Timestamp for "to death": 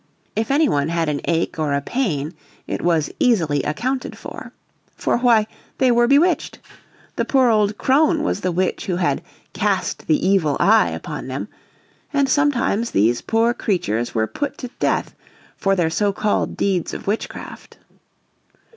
14.57-15.13